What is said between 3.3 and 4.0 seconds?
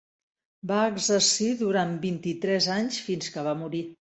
que va morir.